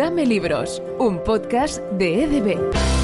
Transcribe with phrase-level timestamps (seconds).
[0.00, 2.99] Dame Libros, un podcast de EDB.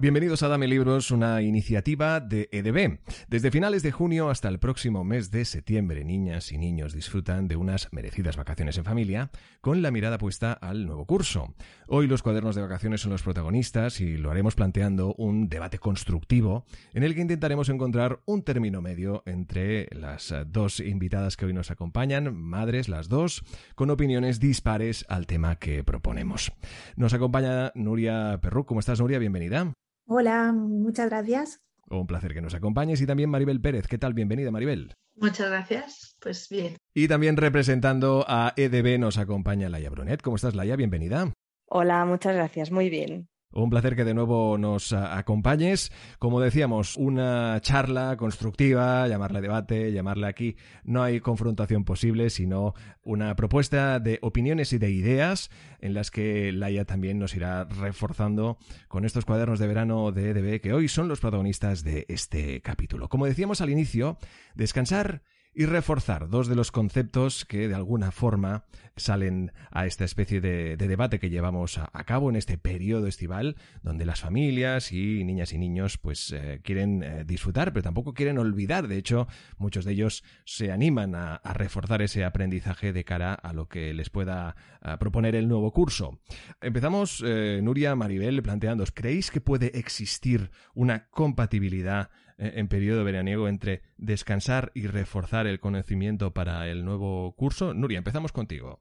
[0.00, 3.00] Bienvenidos a Dame Libros, una iniciativa de EDB.
[3.28, 7.56] Desde finales de junio hasta el próximo mes de septiembre, niñas y niños disfrutan de
[7.56, 9.30] unas merecidas vacaciones en familia
[9.60, 11.54] con la mirada puesta al nuevo curso.
[11.86, 16.64] Hoy los cuadernos de vacaciones son los protagonistas y lo haremos planteando un debate constructivo
[16.94, 21.70] en el que intentaremos encontrar un término medio entre las dos invitadas que hoy nos
[21.70, 23.44] acompañan, madres las dos,
[23.74, 26.52] con opiniones dispares al tema que proponemos.
[26.96, 28.64] Nos acompaña Nuria Perru.
[28.64, 29.18] ¿Cómo estás, Nuria?
[29.18, 29.74] Bienvenida.
[30.12, 31.60] Hola, muchas gracias.
[31.88, 33.86] Un placer que nos acompañes y también Maribel Pérez.
[33.86, 34.12] ¿Qué tal?
[34.12, 34.92] Bienvenida, Maribel.
[35.14, 36.16] Muchas gracias.
[36.18, 36.76] Pues bien.
[36.92, 40.20] Y también representando a EDB nos acompaña Laia Brunet.
[40.20, 40.74] ¿Cómo estás, Laia?
[40.74, 41.32] Bienvenida.
[41.66, 42.72] Hola, muchas gracias.
[42.72, 43.28] Muy bien.
[43.52, 45.90] Un placer que de nuevo nos acompañes.
[46.20, 50.56] Como decíamos, una charla constructiva, llamarle debate, llamarle aquí.
[50.84, 56.52] No hay confrontación posible, sino una propuesta de opiniones y de ideas en las que
[56.52, 61.08] Laia también nos irá reforzando con estos cuadernos de verano de EDB que hoy son
[61.08, 63.08] los protagonistas de este capítulo.
[63.08, 64.16] Como decíamos al inicio,
[64.54, 65.22] descansar
[65.54, 68.64] y reforzar dos de los conceptos que de alguna forma
[68.96, 74.04] salen a esta especie de, debate que llevamos a, cabo en este periodo estival donde
[74.04, 78.88] las familias y niñas y niños pues eh, quieren eh, disfrutar pero tampoco quieren olvidar.
[78.88, 79.26] De hecho
[79.58, 84.08] muchos de ellos se animan a, reforzar ese aprendizaje de cara a lo que les
[84.08, 84.54] pueda
[84.98, 86.20] proponer el nuevo curso.
[86.60, 93.48] Empezamos eh, Nuria Maribel planteando ¿creéis que puede existir una compatibilidad eh, en periodo veraniego
[93.48, 97.74] entre descansar y reforzar el conocimiento para el nuevo curso.
[97.74, 98.80] Nuria, empezamos contigo.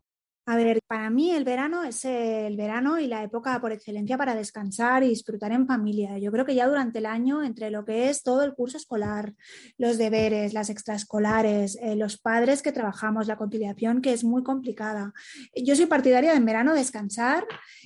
[0.49, 4.33] A ver, para mí el verano es el verano y la época por excelencia para
[4.33, 6.17] descansar y disfrutar en familia.
[6.17, 9.35] Yo creo que ya durante el año, entre lo que es todo el curso escolar,
[9.77, 15.13] los deberes, las extraescolares, eh, los padres que trabajamos, la conciliación que es muy complicada.
[15.55, 17.45] Yo soy partidaria de en verano descansar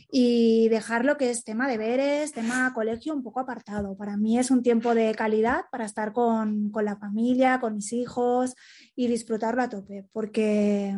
[0.10, 3.98] y dejar lo que es tema deberes, tema colegio un poco apartado.
[3.98, 7.92] Para mí es un tiempo de calidad para estar con, con la familia, con mis
[7.92, 8.56] hijos
[8.96, 10.98] y disfrutarlo a tope, porque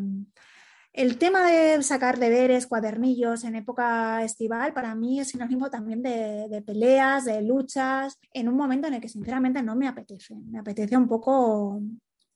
[0.95, 6.63] el tema de sacar deberes, cuadernillos en época estival, para mí es sinónimo también de,
[6.65, 10.35] peleas, de luchas, en un momento en el que sinceramente no me apetece.
[10.35, 11.81] Me apetece un poco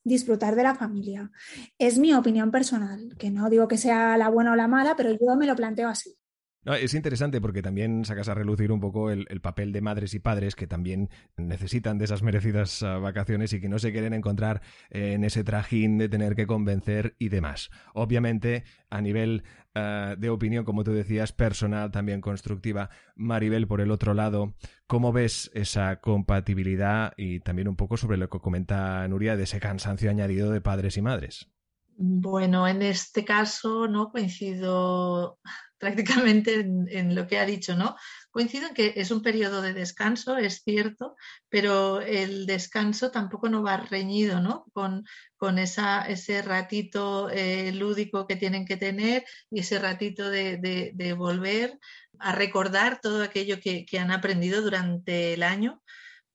[0.04, 1.30] disfrutar de la familia.
[1.78, 5.10] Es mi opinión personal, que no digo que sea la buena o la mala, pero
[5.12, 6.19] yo me lo planteo así.
[6.64, 10.54] Es interesante porque también sacas a relucir un poco el, papel de madres y padres
[10.54, 14.60] que también necesitan de esas merecidas ah, vacaciones y que no se quieren encontrar
[14.90, 17.70] en ese trajín de tener que convencer y demás.
[17.94, 19.42] Obviamente, a nivel
[19.74, 22.90] ah, de opinión, como tú decías, personal, también constructiva.
[23.16, 24.54] Maribel, por el otro lado,
[24.86, 29.60] ¿cómo ves esa compatibilidad y también un poco sobre lo que comenta Nuria de ese
[29.60, 31.48] cansancio añadido de padres y madres?
[31.96, 35.38] Bueno, en este caso no coincido
[35.80, 37.96] prácticamente en, lo que ha dicho, ¿no?
[38.30, 41.16] Coincido en que es un periodo de descanso, es cierto,
[41.48, 44.66] pero el descanso tampoco no va reñido, ¿no?
[44.74, 45.04] Con,
[45.36, 51.78] con esa, ese ratito eh, lúdico que tienen que tener y ese ratito de, volver
[52.18, 55.82] a recordar todo aquello que, han aprendido durante el año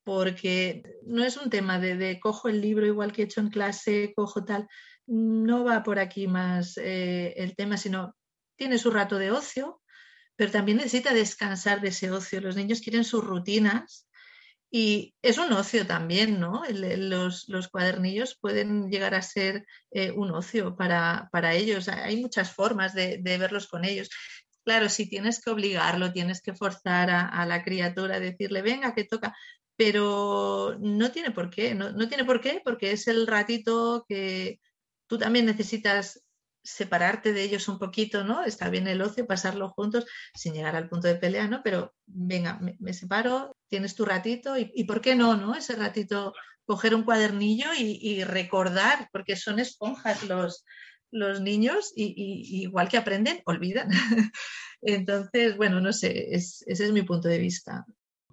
[0.03, 4.11] porque no es un tema de, cojo el libro igual que he hecho en clase,
[4.16, 4.67] cojo tal,
[5.07, 8.16] no va por aquí más eh, el tema, sino
[8.55, 9.81] tiene su rato de ocio,
[10.35, 12.41] pero también necesita descansar de ese ocio.
[12.41, 14.07] Los niños quieren sus rutinas
[14.71, 16.63] y es un ocio también, ¿no?
[16.69, 21.88] los, cuadernillos pueden llegar a ser eh, un ocio para, ellos.
[21.88, 24.09] Hay muchas formas de, verlos con ellos.
[24.66, 29.05] Claro, si tienes que obligarlo, tienes que forzar a, la criatura a decirle, venga, que
[29.05, 29.33] toca,
[29.77, 34.59] pero no tiene por qué, no, no tiene por qué, porque es el ratito que
[35.07, 36.24] tú también necesitas
[36.65, 38.43] separarte de ellos un poquito, ¿no?
[38.43, 41.61] Está bien el ocio, pasarlo juntos sin llegar al punto de pelea, ¿no?
[41.63, 45.55] Pero venga, me, separo, tienes tu ratito y, ¿por qué no, no?
[45.55, 46.33] Ese ratito,
[46.65, 50.66] coger un cuadernillo y, recordar, porque son esponjas los,
[51.11, 53.90] los niños y, igual que aprenden, olvidan.
[54.81, 57.85] Entonces, bueno, no sé, ese es mi punto de vista.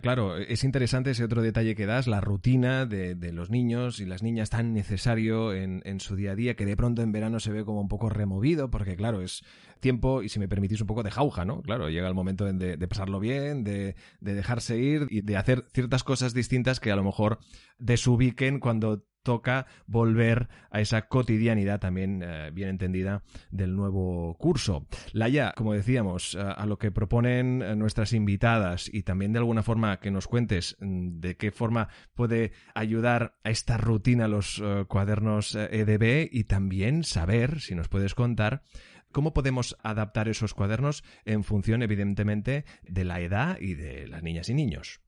[0.03, 4.21] Claro, es interesante ese otro detalle que das, la rutina de, los niños y las
[4.21, 7.65] niñas tan necesario en, su día a día que de pronto en verano se ve
[7.65, 9.45] como un poco removido porque claro, es
[9.79, 11.63] tiempo y si me permitís un poco de jauja, ¿no?
[11.63, 16.03] Claro, llega el momento de, de pasarlo bien, de, dejarse ir y de hacer ciertas
[16.03, 17.39] cosas distintas que a lo mejor
[17.79, 24.87] desubiquen cuando toca volver a esa cotidianidad también eh, bien entendida del nuevo curso.
[25.13, 30.11] Laia, como decíamos, a lo que proponen nuestras invitadas y también de alguna forma que
[30.11, 36.29] nos cuentes mm, de qué forma puede ayudar a esta rutina los cuadernos EDB e
[36.31, 38.63] y también saber, si nos puedes contar,
[39.13, 44.49] ¿Cómo podemos adaptar esos cuadernos en función, evidentemente, de la edad y de las niñas
[44.49, 45.03] y niños?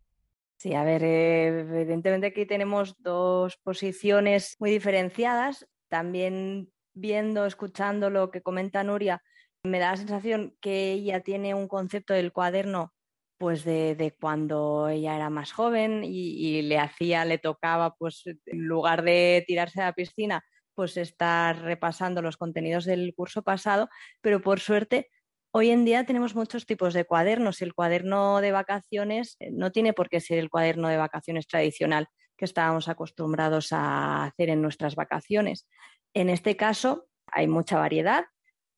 [0.56, 5.66] Sí, a ver, eh, evidentemente aquí tenemos dos posiciones muy diferenciadas.
[5.88, 9.22] También viendo, escuchando lo que comenta Nuria,
[9.64, 12.92] me da la sensación que ella tiene un concepto del cuaderno
[13.36, 18.64] pues de, cuando ella era más joven y, y, le hacía, le tocaba, pues en
[18.66, 20.42] lugar de tirarse a la piscina,
[20.74, 23.88] pues estar repasando los contenidos del curso pasado,
[24.20, 25.10] pero por suerte
[25.56, 27.62] hoy en día tenemos muchos tipos de cuadernos.
[27.62, 32.08] El cuaderno de vacaciones eh, no tiene por qué ser el cuaderno de vacaciones tradicional
[32.36, 35.68] que estábamos acostumbrados a hacer en nuestras vacaciones.
[36.12, 38.24] En este caso hay mucha variedad.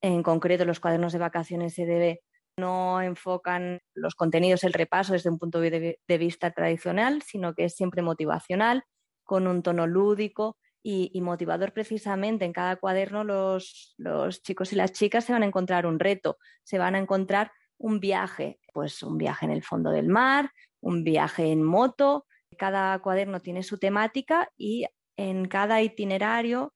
[0.03, 2.21] En concreto, los cuadernos de vacaciones se
[2.59, 7.75] no enfocan los contenidos, el repaso desde un punto de vista tradicional, sino que es
[7.75, 8.85] siempre motivacional,
[9.25, 10.59] con un tono lúdico
[10.89, 12.45] y, motivador precisamente.
[12.45, 16.39] En cada cuaderno los, los chicos y las chicas se van a encontrar un reto,
[16.63, 21.03] se van a encontrar un viaje, pues un viaje en el fondo del mar, un
[21.03, 22.27] viaje en moto.
[22.57, 24.87] Cada cuaderno tiene su temática y
[25.17, 26.73] en cada itinerario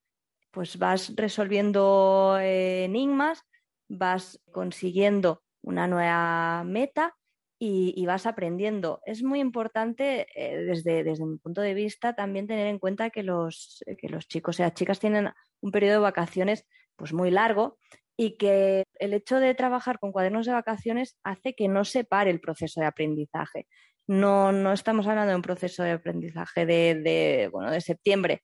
[0.50, 3.44] pues vas resolviendo eh, enigmas,
[3.88, 7.16] vas consiguiendo una nueva meta
[7.62, 9.02] y, vas aprendiendo.
[9.04, 13.22] Es muy importante eh, desde, desde, mi punto de vista también tener en cuenta que
[13.22, 15.28] los, que los chicos y las chicas tienen
[15.60, 16.66] un periodo de vacaciones
[16.96, 17.76] pues muy largo
[18.16, 22.30] y que el hecho de trabajar con cuadernos de vacaciones hace que no se pare
[22.30, 23.66] el proceso de aprendizaje.
[24.06, 28.42] No, no estamos hablando de un proceso de aprendizaje de, de bueno, de septiembre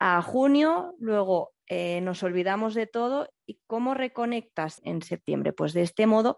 [0.00, 5.52] a junio, luego eh, nos olvidamos de todo y cómo reconectas en septiembre.
[5.52, 6.36] Pues de este modo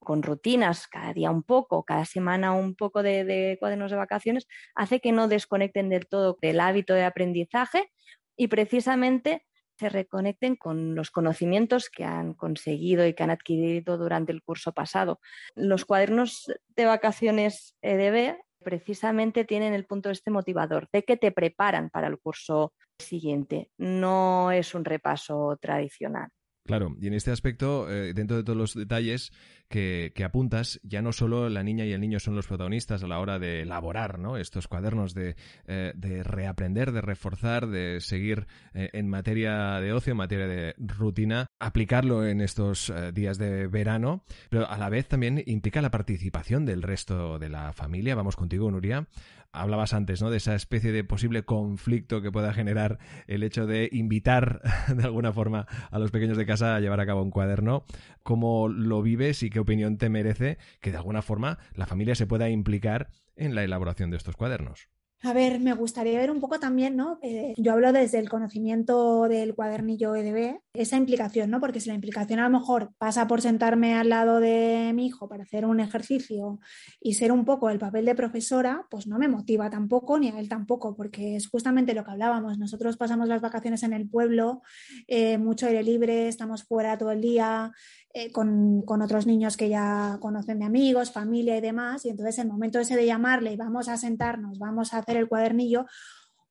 [0.00, 5.00] con rutinas, cada día un poco, cada semana un poco de, cuadernos de vacaciones, hace
[5.00, 7.90] que no desconecten del todo del hábito de aprendizaje
[8.36, 9.46] y precisamente
[9.78, 14.72] se reconecten con los conocimientos que han conseguido y que han adquirido durante el curso
[14.72, 15.20] pasado.
[15.54, 21.88] Los cuadernos de vacaciones EDB precisamente tienen el punto este motivador, de que te preparan
[21.88, 23.70] para el curso siguiente.
[23.78, 26.28] No es un repaso tradicional.
[26.64, 29.32] Claro, y en este aspecto, eh, dentro de todos los detalles
[29.68, 33.18] que, apuntas, ya no solo la niña y el niño son los protagonistas a la
[33.18, 34.36] hora de elaborar ¿no?
[34.36, 35.36] estos cuadernos, de,
[35.66, 35.92] eh,
[36.24, 42.26] reaprender, de reforzar, de seguir eh, en materia de ocio, en materia de rutina, aplicarlo
[42.26, 47.38] en estos días de verano, pero a la vez también implica la participación del resto
[47.38, 48.14] de la familia.
[48.14, 49.08] Vamos contigo, Nuria,
[49.52, 50.30] hablabas antes, ¿no?
[50.30, 54.60] De esa especie de posible conflicto que pueda generar el hecho de invitar
[54.94, 57.84] de alguna forma a los pequeños de casa a llevar a cabo un cuaderno.
[58.22, 62.26] ¿Cómo lo vives y qué opinión te merece que de alguna forma la familia se
[62.26, 64.88] pueda implicar en la elaboración de estos cuadernos?
[65.22, 67.18] A ver, me gustaría ver un poco también, ¿no?
[67.20, 71.60] Eh, yo hablo desde el conocimiento del cuadernillo EDB, esa implicación, ¿no?
[71.60, 75.28] Porque si la implicación a lo mejor pasa por sentarme al lado de mi hijo
[75.28, 76.58] para hacer un ejercicio
[77.02, 80.38] y ser un poco el papel de profesora, pues no me motiva tampoco, ni a
[80.40, 82.56] él tampoco, porque es justamente lo que hablábamos.
[82.56, 84.62] Nosotros pasamos las vacaciones en el pueblo,
[85.06, 87.72] eh, mucho aire libre, estamos fuera todo el día,
[88.12, 92.48] eh, con, otros niños que ya conocen de amigos, familia y demás, y entonces el
[92.48, 95.86] momento ese de llamarle y vamos a sentarnos, vamos a hacer el cuadernillo,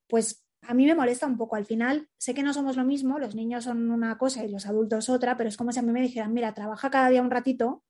[0.07, 1.55] pues a mí me molesta un poco.
[1.55, 4.65] Al final, sé que no somos lo mismo, los niños son una cosa y los
[4.65, 7.31] adultos otra, pero es como si a mí me dijeran, mira, trabaja cada día un
[7.31, 7.83] ratito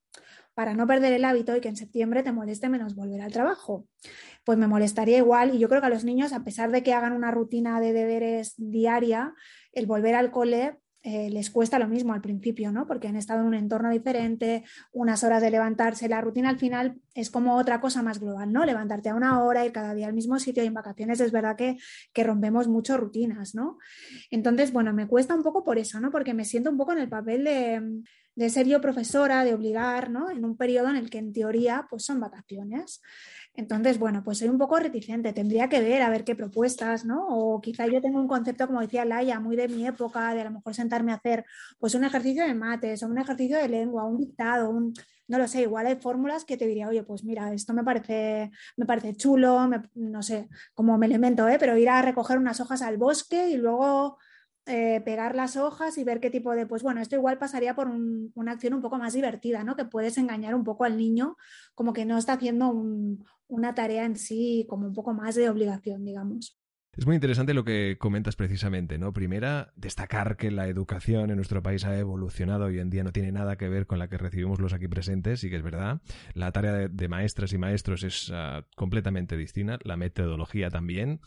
[0.54, 3.88] para no perder el hábito y que en septiembre te moleste menos volver al trabajo.
[4.44, 6.94] Pues me molestaría igual y yo creo que a los niños, a pesar de que
[6.94, 9.34] hagan una rutina de deberes diaria,
[9.72, 12.86] el volver al cole eh, les cuesta lo mismo al principio, ¿no?
[12.86, 16.10] Porque han estado en un entorno diferente, unas horas de levantarse.
[16.10, 18.66] La rutina al final es como otra cosa más global, ¿no?
[18.66, 21.56] Levantarte a una hora y cada día al mismo sitio y en vacaciones es verdad
[21.56, 21.78] que,
[22.12, 23.78] que rompemos mucho rutinas, ¿no?
[24.30, 26.12] Entonces, bueno, me cuesta un poco por eso, ¿no?
[26.12, 28.02] Porque me siento un poco en el papel de,
[28.40, 30.30] de ser yo profesora, de obligar, ¿no?
[30.30, 33.02] En un periodo en el que en teoría pues son vacaciones.
[33.56, 37.28] Entonces, bueno, pues soy un poco reticente, tendría que ver a ver qué propuestas, ¿no?
[37.28, 40.44] O quizá yo tengo un concepto, como decía Laia, muy de mi época, de a
[40.46, 41.46] lo mejor sentarme a hacer
[41.78, 44.94] pues un ejercicio de mates o un ejercicio de lengua, un dictado, un,
[45.28, 48.52] no lo sé, igual hay fórmulas que te diría, oye, pues mira, esto me parece,
[48.78, 51.58] me parece chulo, no sé, como me elemento, ¿eh?
[51.60, 54.18] pero ir a recoger unas hojas al bosque y luego
[54.66, 57.90] eh, pegar las hojas y ver qué tipo de, pues bueno, esto igual pasaría por
[57.90, 59.76] una acción un poco más divertida, ¿no?
[59.76, 61.38] Que puedes engañar un poco al niño,
[61.76, 62.72] como que no está haciendo
[63.50, 66.56] una tarea en sí como un poco más de obligación, digamos.
[66.98, 69.14] Es muy interesante lo que comentas precisamente, ¿no?
[69.14, 73.32] Primera, destacar que la educación en nuestro país ha evolucionado hoy en día no tiene
[73.32, 76.02] nada que ver con la que recibimos los aquí presentes, y que es verdad.
[76.34, 81.22] La tarea de, maestras y maestros es ah, completamente distinta, la metodología también,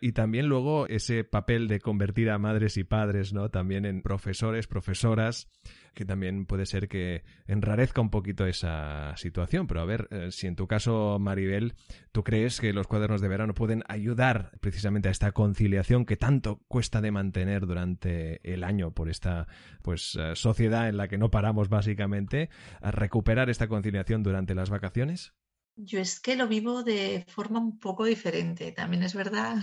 [0.00, 3.50] y también luego ese papel de convertir a madres y padres, ¿no?
[3.50, 5.48] También en profesores, profesoras,
[5.94, 9.66] que también puede ser que enrarezca un poquito esa situación.
[9.66, 11.74] Pero a ver, eh, si en tu caso, Maribel,
[12.12, 16.60] tú crees que los cuadernos de verano pueden ayudar precisamente a esta conciliación que tanto
[16.68, 19.48] cuesta de mantener durante el año por esta
[19.82, 22.50] pues eh, sociedad en la que no paramos básicamente,
[22.82, 25.32] a recuperar esta conciliación durante las vacaciones?
[25.76, 28.72] Yo es que lo vivo de forma un poco diferente.
[28.72, 29.56] También es verdad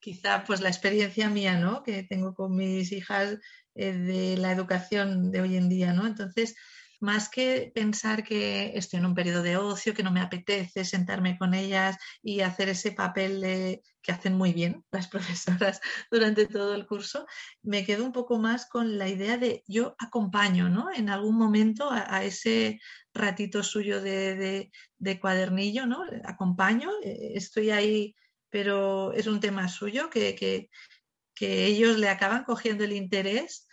[0.00, 1.82] quizá pues la experiencia mía, ¿no?
[1.82, 3.38] Que tengo con mis hijas
[3.74, 6.06] eh, de la educación de hoy en día, ¿no?
[6.06, 6.56] Entonces,
[7.00, 11.38] más que pensar que estoy en un periodo de ocio, que no me apetece sentarme
[11.38, 15.80] con ellas y hacer ese papel que hacen muy bien las profesoras
[16.10, 17.26] durante todo el curso,
[17.62, 20.92] me quedo un poco más con la idea de yo acompaño, ¿no?
[20.92, 22.80] En algún momento a, ese
[23.14, 26.04] ratito suyo de, de, cuadernillo, ¿no?
[26.24, 28.14] Acompaño, eh, estoy ahí
[28.50, 30.68] pero es un tema suyo que, que,
[31.42, 33.66] ellos le acaban cogiendo el interés,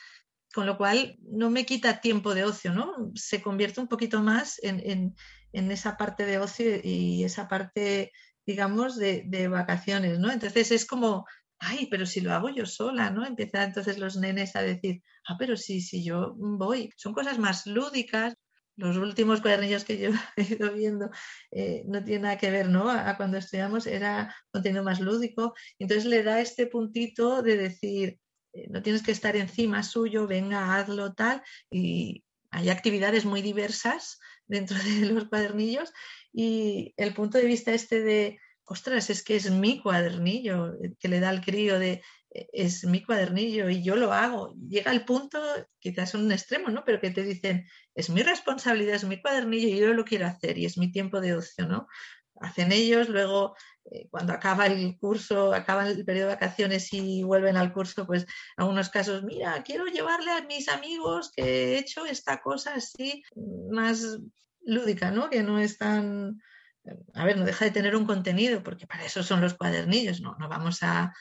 [0.54, 3.12] con lo cual no me quita tiempo de ocio, ¿no?
[3.16, 5.16] Se convierte un poquito más en,
[5.52, 8.14] esa parte de ocio y esa parte,
[8.46, 10.32] digamos, de, de, vacaciones, ¿no?
[10.32, 11.26] Entonces es como,
[11.60, 13.26] ay, pero si lo hago yo sola, ¿no?
[13.26, 16.92] Empiezan entonces los nenes a decir, ah, pero sí, sí, yo voy.
[16.96, 18.36] Son cosas más lúdicas,
[18.78, 21.10] los últimos cuadernillos que yo he ido viendo
[21.52, 22.90] eh, no tiene nada que ver ¿no?
[22.90, 25.54] a, cuando estudiamos, era contenido más lúdico.
[25.80, 28.20] Entonces le da este puntito de decir,
[28.54, 31.42] eh, no tienes que estar encima suyo, venga, hazlo tal.
[31.70, 35.92] Y hay actividades muy diversas dentro de los cuadernillos
[36.32, 41.08] y el punto de vista este de, ostras, es que es mi cuadernillo, eh, que
[41.08, 42.04] le da al crío de,
[42.54, 44.54] es mi cuadernillo y yo lo hago.
[44.68, 45.40] Llega el punto,
[45.80, 46.84] quizás un extremo, ¿no?
[46.86, 50.58] Pero que te dicen, es mi responsabilidad, es mi cuadernillo y yo lo quiero hacer
[50.58, 51.88] y es mi tiempo de ocio, ¿no?
[52.40, 53.56] Hacen ellos, luego
[53.92, 58.24] eh, cuando acaba el curso, acaba el periodo de vacaciones y vuelven al curso, pues
[58.24, 58.28] en
[58.58, 63.24] algunos casos, mira, quiero llevarle a mis amigos que he hecho esta cosa así
[63.72, 64.20] más
[64.62, 65.30] lúdica, ¿no?
[65.30, 66.40] Que no es tan
[67.14, 70.36] a ver, no deja de tener un contenido, porque para eso son los cuadernillos, no,
[70.40, 71.14] no vamos a,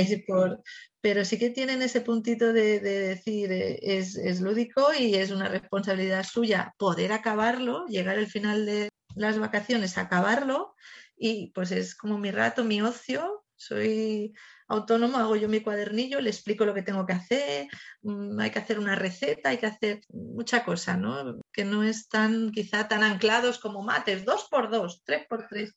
[0.00, 0.62] ir por...
[1.00, 6.24] Pero sí que tienen ese puntito de, decir, eh, es, lúdico y es una responsabilidad
[6.24, 10.74] suya poder acabarlo, llegar al final de las vacaciones, acabarlo,
[11.16, 14.34] y pues es como mi rato, mi ocio, soy
[14.68, 17.68] autónomo, hago yo mi cuadernillo, le explico lo que tengo que hacer,
[18.02, 21.40] mm, hay que hacer una receta, hay que hacer mucha cosa, ¿no?
[21.52, 25.74] Que no están quizá tan anclados como mates, dos por dos, tres por tres.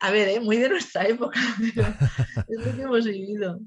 [0.00, 0.40] A ver, ¿eh?
[0.40, 1.40] muy de nuestra época,
[2.48, 3.60] es lo que hemos vivido.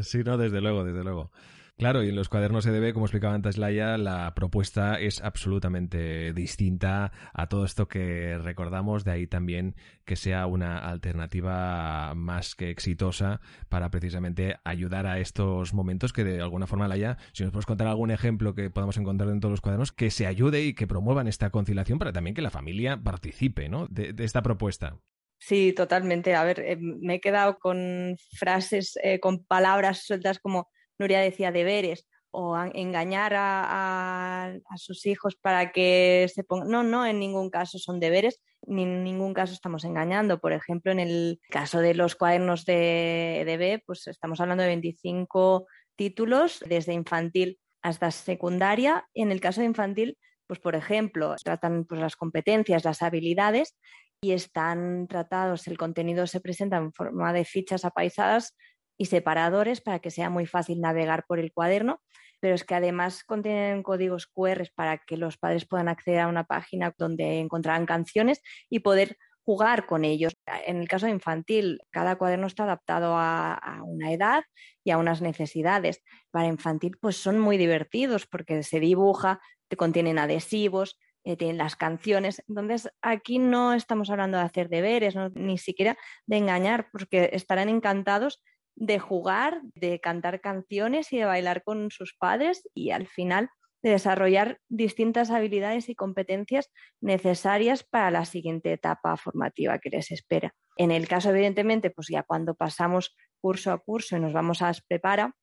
[0.00, 1.30] Sí, no, desde luego, desde luego.
[1.78, 7.10] Claro, y en los cuadernos EDB, como explicaba antes Laia, la propuesta es absolutamente distinta
[7.32, 13.40] a todo esto que recordamos, de ahí también que sea una alternativa más que exitosa
[13.68, 17.88] para precisamente ayudar a estos momentos que de alguna forma Laia, si nos puedes contar
[17.88, 21.26] algún ejemplo que podamos encontrar dentro de los cuadernos, que se ayude y que promuevan
[21.26, 23.88] esta conciliación para también que la familia participe ¿no?
[23.88, 24.98] de, esta propuesta.
[25.44, 26.36] Sí, totalmente.
[26.36, 31.50] A ver, eh, me he quedado con frases, eh, con palabras sueltas como Nuria decía
[31.50, 36.68] deberes o engañar a, sus hijos para que se pongan.
[36.68, 40.38] No, no, en ningún caso son deberes, ni en ningún caso estamos engañando.
[40.40, 45.66] Por ejemplo, en el caso de los cuadernos de EDB, pues estamos hablando de 25
[45.96, 49.08] títulos desde infantil hasta secundaria.
[49.12, 53.74] En el caso de infantil, pues por ejemplo, tratan pues, las competencias, las habilidades
[54.22, 58.56] y están tratados, el contenido se presenta en forma de fichas apaisadas
[58.96, 62.00] y separadores para que sea muy fácil navegar por el cuaderno,
[62.38, 66.44] pero es que además contienen códigos QR para que los padres puedan acceder a una
[66.44, 70.34] página donde encontrarán canciones y poder jugar con ellos.
[70.66, 74.44] En el caso infantil, cada cuaderno está adaptado a, una edad
[74.84, 76.00] y a unas necesidades.
[76.30, 81.76] Para infantil, pues son muy divertidos porque se dibuja, te contienen adhesivos, eh, tienen las
[81.76, 82.42] canciones.
[82.48, 88.42] Entonces, aquí no estamos hablando de hacer deberes, ni siquiera de engañar, porque estarán encantados
[88.74, 93.50] de jugar, de cantar canciones y de bailar con sus padres y al final
[93.82, 100.54] de desarrollar distintas habilidades y competencias necesarias para la siguiente etapa formativa que les espera.
[100.76, 104.72] En el caso, evidentemente, pues ya cuando pasamos curso a curso y nos vamos a
[104.88, 105.34] prepara,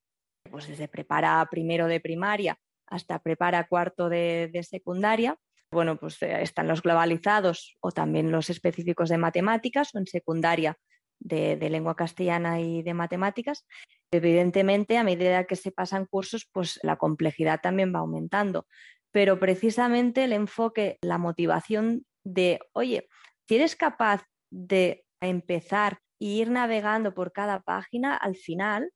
[0.49, 2.57] pues desde prepara primero de primaria
[2.87, 5.37] hasta prepara cuarto de, de secundaria,
[5.71, 10.77] bueno, pues eh, están los globalizados o también los específicos de matemáticas o en secundaria
[11.19, 13.65] de, lengua castellana y de matemáticas.
[14.11, 18.67] Evidentemente, a medida que se pasan cursos, pues la complejidad también va aumentando.
[19.11, 23.07] Pero precisamente el enfoque, la motivación de, oye,
[23.47, 28.91] si eres capaz de empezar e ir navegando por cada página, al final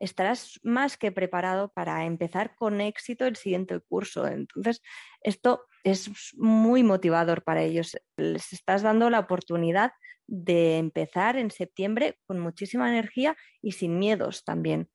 [0.00, 4.26] estarás más que preparado para empezar con éxito el siguiente curso.
[4.26, 4.82] Entonces,
[5.20, 7.96] esto es muy motivador para ellos.
[8.16, 9.92] Les estás dando la oportunidad
[10.26, 14.88] de empezar en septiembre con muchísima energía y sin miedos también.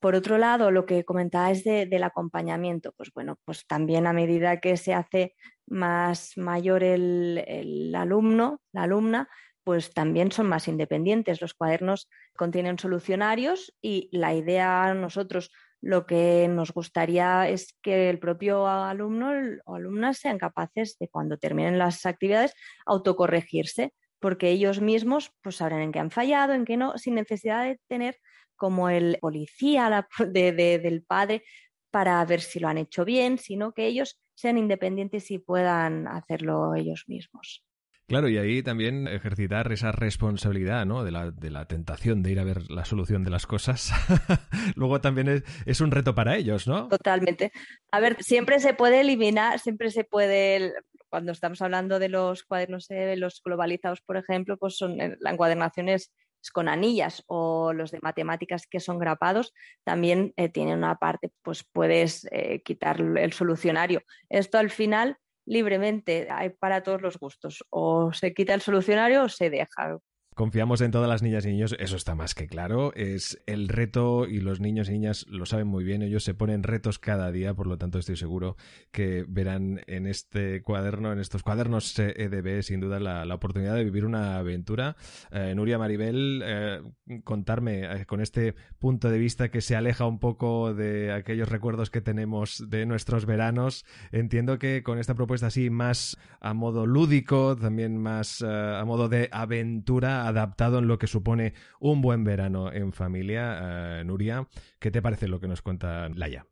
[0.00, 4.76] Por otro lado, lo que comentabais del acompañamiento, pues bueno, pues también a medida que
[4.76, 5.34] se hace
[5.66, 9.28] más mayor el, el alumno, la alumna,
[9.64, 11.40] pues también son más independientes.
[11.40, 15.50] Los cuadernos contienen solucionarios y la idea nosotros
[15.80, 19.32] lo que nos gustaría es que el propio alumno
[19.64, 22.54] o alumnas sean capaces de cuando terminen las actividades
[22.86, 27.64] autocorregirse, porque ellos mismos pues sabrán en qué han fallado, en qué no, sin necesidad
[27.64, 28.18] de tener
[28.56, 31.44] como el policía del padre
[31.90, 36.74] para ver si lo han hecho bien, sino que ellos sean independientes y puedan hacerlo
[36.74, 37.65] ellos mismos.
[38.08, 41.02] Claro, y ahí también ejercitar esa responsabilidad, ¿no?
[41.02, 43.90] De la, de la tentación de ir a ver la solución de las cosas.
[44.76, 46.86] Luego también es, un reto para ellos, ¿no?
[46.86, 47.50] Totalmente.
[47.90, 50.72] A ver, siempre se puede eliminar, siempre se puede,
[51.08, 55.32] cuando estamos hablando de los cuadernos, de los globalizados, por ejemplo, pues son eh, la
[55.32, 56.12] encuadernación es,
[56.52, 61.64] con anillas o los de matemáticas que son grapados, también eh, tienen una parte, pues
[61.72, 64.02] puedes eh, quitar el solucionario.
[64.28, 67.64] Esto al final libremente, hay para todos los gustos.
[67.70, 69.98] O se quita el solucionario o se deja.
[70.36, 72.92] Confiamos en todas las niñas y niños, eso está más que claro.
[72.94, 76.02] Es el reto y los niños y niñas lo saben muy bien.
[76.02, 78.58] Ellos se ponen retos cada día, por lo tanto estoy seguro
[78.90, 84.04] que verán en este cuaderno, en estos cuadernos EDB, sin duda la, oportunidad de vivir
[84.04, 84.96] una aventura.
[85.30, 86.82] Eh, Nuria Maribel, eh,
[87.24, 91.88] contarme eh, con este punto de vista que se aleja un poco de aquellos recuerdos
[91.88, 93.86] que tenemos de nuestros veranos.
[94.12, 99.30] Entiendo que con esta propuesta así más a modo lúdico, también más a modo de
[99.32, 104.00] aventura adaptado en lo que supone un buen verano en familia.
[104.00, 104.46] Eh, Nuria,
[104.78, 106.46] ¿qué te parece lo que nos cuenta Laia?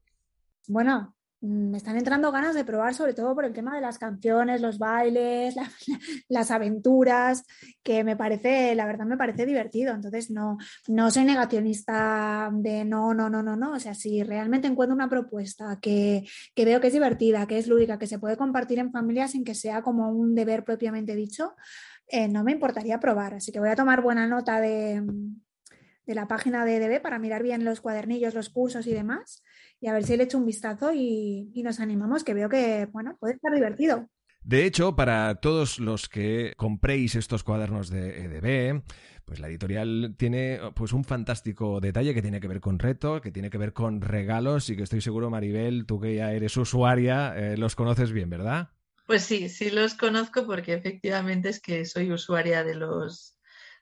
[0.67, 3.99] Bueno, mm, me están entrando ganas de probar, sobre todo por el tema de las
[3.99, 5.55] canciones, los bailes,
[6.29, 7.45] las aventuras,
[7.83, 9.95] que me parece, la verdad me parece divertido.
[9.95, 10.57] Entonces, no,
[10.89, 13.73] no soy negacionista de no, no, no, no, no.
[13.73, 17.69] O sea, si realmente encuentro una propuesta que, que veo que es divertida, que es
[17.69, 21.55] lúdica, que se puede compartir en familia sin que sea como un deber propiamente dicho,
[22.09, 23.35] eh, no me importaría probar.
[23.35, 25.03] Así que voy a tomar buena nota de,
[26.07, 29.43] la página de EDB para mirar bien los cuadernillos, los cursos y demás,
[29.81, 33.17] y a ver si le echo un vistazo y, nos animamos, que veo que, bueno,
[33.19, 34.09] puede estar divertido.
[34.43, 38.83] De hecho, para todos los que compréis estos cuadernos de EDB,
[39.25, 43.33] pues la editorial tiene pues un fantástico detalle que tiene que ver con reto, que
[43.33, 47.35] tiene que ver con regalos y que estoy seguro, Maribel, tú que ya eres usuaria,
[47.37, 48.74] eh, los conoces bien, ¿verdad?
[49.07, 53.39] Pues sí, sí los conozco porque efectivamente es que soy usuaria de los,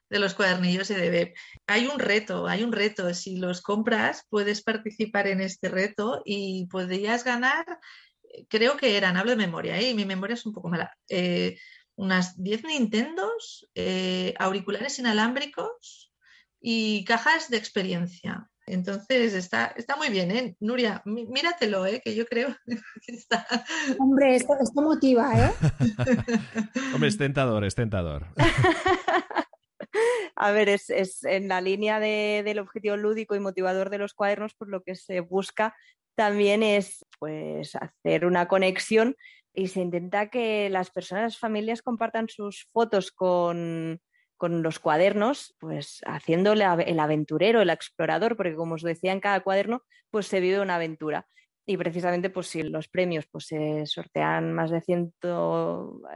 [0.09, 1.33] de los cuadernillos EDB.
[1.67, 3.13] Hay un reto, hay un reto.
[3.13, 7.65] Si los compras, puedes participar en este reto y podrías ganar,
[8.49, 9.93] creo que eran, hablo de memoria, ¿eh?
[9.93, 11.57] mi memoria es un poco mala, eh,
[11.95, 16.11] unas 10 Nintendos, eh, auriculares inalámbricos
[16.59, 18.49] y cajas de experiencia.
[18.65, 20.55] Entonces está, está muy bien, ¿eh?
[20.59, 22.01] Nuria, míratelo, ¿eh?
[22.03, 22.55] que yo creo
[23.05, 23.45] que está.
[23.99, 25.51] Hombre, esto, motiva, ¿eh?
[26.93, 28.27] Hombre, es tentador, es tentador.
[30.35, 30.89] A ver, es,
[31.23, 35.19] en la línea del objetivo lúdico y motivador de los cuadernos, por lo que se
[35.19, 35.75] busca
[36.15, 39.15] también es pues hacer una conexión
[39.53, 44.01] y se intenta que las personas, las familias compartan sus fotos con,
[44.43, 49.39] con los cuadernos, pues haciéndole el aventurero, el explorador, porque como os decía en cada
[49.39, 51.25] cuaderno, pues se vive una aventura.
[51.65, 55.13] Y precisamente, pues si los premios, pues se sortean más de 100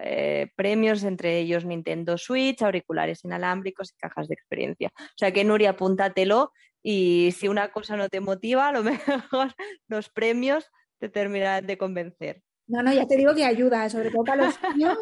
[0.04, 4.92] eh, premios, entre ellos Nintendo Switch, auriculares inalámbricos y cajas de experiencia.
[4.98, 6.52] O sea que Nuria, apúntatelo
[6.84, 8.84] y si una cosa no te motiva, a lo
[9.32, 9.56] mejor
[9.88, 12.42] los premios te terminarán de convencer.
[12.68, 14.98] No, no, ya te digo que ayuda, sobre todo para los niños.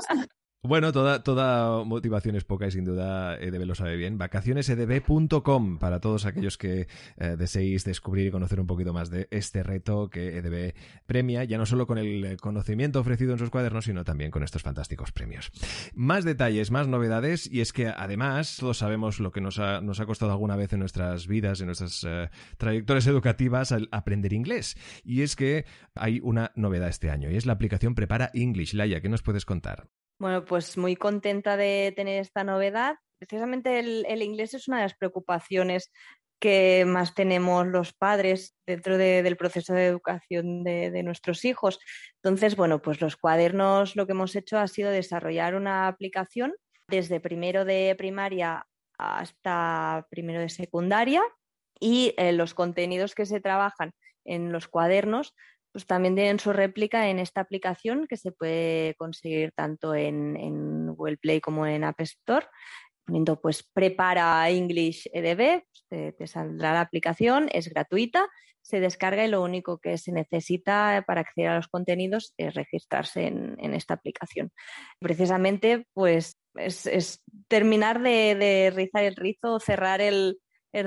[0.67, 4.17] Bueno, toda, toda motivación es poca y sin duda EDB lo sabe bien.
[4.17, 9.61] Vacacionesedb.com para todos aquellos que eh, deseéis descubrir y conocer un poquito más de este
[9.61, 10.73] reto que EDB
[11.05, 14.63] premia, ya no solo con el conocimiento ofrecido en sus cuadernos, sino también con estos
[14.63, 15.51] fantásticos premios.
[15.93, 19.99] Más detalles, más novedades, y es que además todos sabemos lo que nos ha, nos
[19.99, 24.77] ha costado alguna vez en nuestras vidas, en nuestras eh, trayectorias educativas, aprender inglés.
[25.03, 28.73] Y es que hay una novedad este año, y es la aplicación Prepara English.
[28.73, 29.89] Laia, ¿qué nos puedes contar?
[30.19, 32.95] Bueno, pues muy contenta de tener esta novedad.
[33.19, 35.91] precisamente el, inglés es una de las preocupaciones
[36.39, 41.79] que más tenemos los padres dentro del proceso de educación de, nuestros hijos.
[42.23, 46.53] Entonces, bueno, pues los cuadernos lo que hemos hecho ha sido desarrollar una aplicación
[46.87, 51.23] desde primero de primaria hasta primero de secundaria
[51.79, 53.91] y eh, los contenidos que se trabajan
[54.23, 55.35] en los cuadernos
[55.75, 60.95] pues también tienen su réplica en esta aplicación que se puede conseguir tanto en, en
[60.95, 62.47] Google Play como en App Store
[63.03, 68.25] poniendo pues prepara English EDB, pues, te, saldrá la aplicación, es gratuita,
[68.61, 73.27] se descarga y lo único que se necesita para acceder a los contenidos es registrarse
[73.27, 74.53] en, esta aplicación.
[75.01, 80.39] Precisamente pues es, terminar de, rizar el rizo, cerrar el,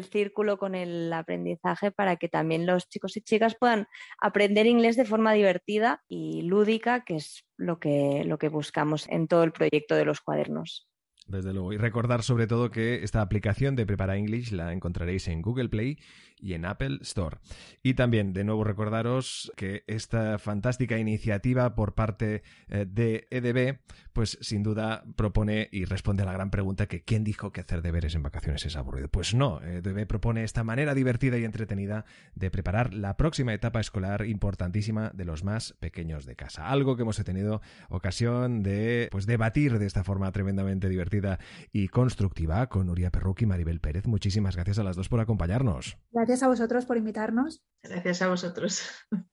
[0.04, 3.86] círculo con el aprendizaje para que también los chicos y chicas puedan
[4.20, 9.28] aprender inglés de forma divertida y lúdica, que es lo que, lo que buscamos en
[9.28, 10.88] todo el proyecto de los cuadernos.
[11.26, 11.74] Desde luego.
[11.74, 15.98] Y recordar sobre todo que esta aplicación de Prepara English la encontraréis en Google Play
[16.40, 17.38] y en Apple Store.
[17.82, 23.78] Y también, de nuevo, recordaros que esta fantástica iniciativa por parte eh, de EDB,
[24.12, 27.82] pues sin duda propone y responde a la gran pregunta que ¿quién dijo que hacer
[27.82, 29.08] deberes en vacaciones es aburrido?
[29.08, 34.26] Pues no, EDB propone esta manera divertida y entretenida de preparar la próxima etapa escolar
[34.26, 36.68] importantísima de los más pequeños de casa.
[36.68, 41.38] Algo que hemos tenido ocasión de pues debatir de esta forma tremendamente divertida
[41.72, 44.06] y constructiva con Nuria Perruc y Maribel Pérez.
[44.06, 45.98] Muchísimas gracias a las dos por acompañarnos.
[46.12, 47.62] Gracias a vosotros por invitarnos.
[47.82, 48.82] Gracias a vosotros.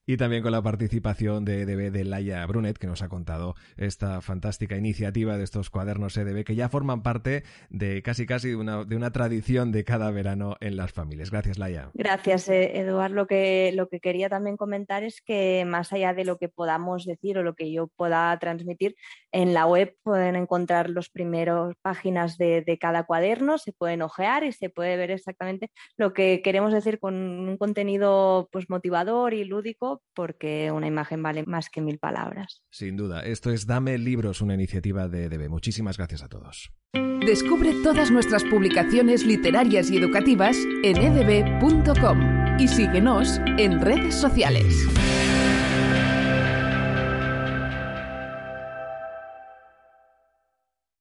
[0.08, 4.22] Y también con la participación de EDB de Laia Brunet, que nos ha contado esta
[4.22, 8.84] fantástica iniciativa de estos cuadernos EDB, que ya forman parte de casi casi de una,
[8.84, 11.32] de una tradición de cada verano en las familias.
[11.32, 11.90] Gracias, Laia.
[11.96, 13.16] Gracias, eh, Eduardo.
[13.16, 17.06] Lo que, lo que quería también comentar es que más allá de lo que podamos
[17.06, 18.96] decir o lo que yo pueda transmitir,
[19.32, 24.44] en la web pueden encontrar los primeros páginas de, de cada cuaderno, se pueden ojear
[24.44, 29.44] y se puede ver exactamente lo que queremos decir con un contenido pues, motivador y
[29.46, 32.64] lúdico, porque una imagen vale más que mil palabras.
[32.70, 33.26] Sin duda.
[33.26, 35.50] Esto es Dame Libros, una iniciativa de DB.
[35.50, 36.72] Muchísimas gracias a todos.
[37.26, 44.88] Descubre todas nuestras publicaciones literarias y educativas en edb.com y síguenos en redes sociales.